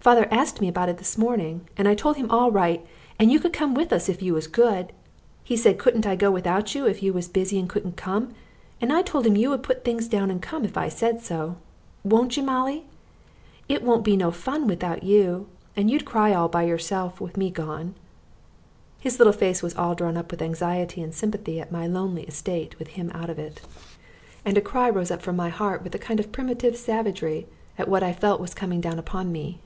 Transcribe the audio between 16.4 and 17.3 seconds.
by yourself